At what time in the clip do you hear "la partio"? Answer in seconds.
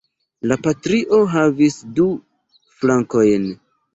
0.51-1.19